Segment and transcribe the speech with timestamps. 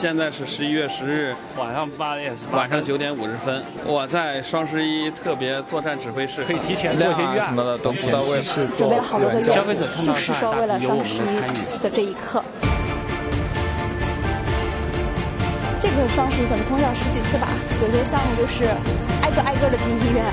[0.00, 12.44] 现在是十一月十日晚上八点晚上九点五十分，我在双十一特别作战指挥室，可以提前做些预案什么的都不到位，准备了好多个月，消费者看到就是说为了双十一的这一刻。
[15.80, 17.48] 这个双十一可能通宵十几次吧，
[17.82, 18.66] 有些项目就是
[19.22, 20.24] 挨个挨个的进医院。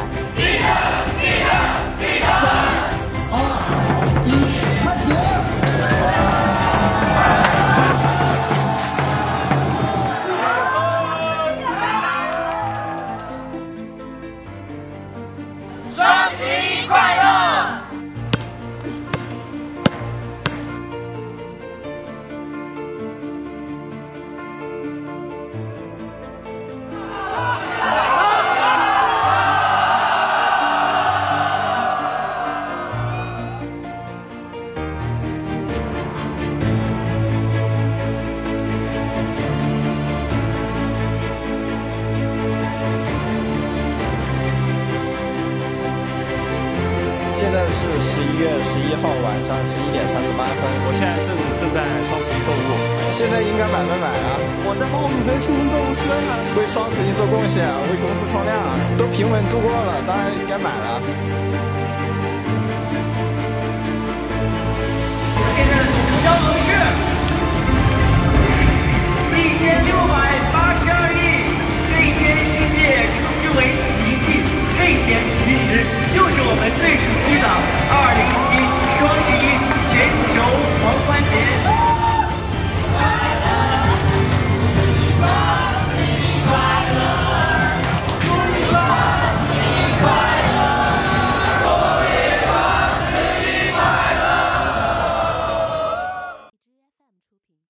[47.36, 52.72] 现在是十一月十一号晚上十一点三十八分，我现在正正在双十一购物，
[53.12, 54.40] 现在应该买没买啊？
[54.64, 58.56] 我在帮我女朋友清空购物车啊，为双十一做贡献，为公司冲量，
[58.98, 61.04] 都平稳度过了，当然应该买了。
[76.14, 77.48] 就是我们最熟悉的
[77.90, 78.45] 二零